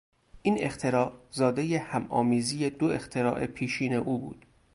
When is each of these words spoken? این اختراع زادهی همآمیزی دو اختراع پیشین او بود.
این 0.41 0.57
اختراع 0.63 1.13
زادهی 1.31 1.75
همآمیزی 1.75 2.69
دو 2.69 2.85
اختراع 2.87 3.45
پیشین 3.47 3.93
او 3.93 4.17
بود. 4.19 4.45